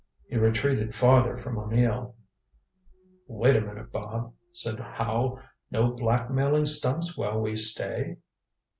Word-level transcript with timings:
He 0.25 0.35
retreated 0.35 0.95
farther 0.95 1.37
from 1.37 1.59
O'Neill. 1.59 2.15
"Wait 3.27 3.55
a 3.55 3.61
minute, 3.61 3.91
Bob," 3.91 4.33
said 4.51 4.79
Howe. 4.79 5.39
"No 5.69 5.91
blackmailing 5.93 6.65
stunts 6.65 7.15
while 7.15 7.39
we 7.39 7.55
stay?" 7.55 8.17